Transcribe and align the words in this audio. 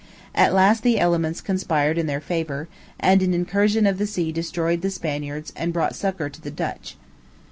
At 0.33 0.55
last 0.55 0.81
the 0.81 0.99
elements 0.99 1.41
conspired 1.41 1.99
in 1.99 2.07
their 2.07 2.19
favor, 2.19 2.67
and 2.99 3.21
an 3.21 3.35
incursion 3.35 3.85
of 3.85 3.99
the 3.99 4.07
sea 4.07 4.31
destroyed 4.31 4.81
the 4.81 4.89
Spaniards 4.89 5.53
and 5.55 5.71
brought 5.71 5.93
succor 5.95 6.27
to 6.27 6.41
the 6.41 6.49
Dutch. 6.49 6.97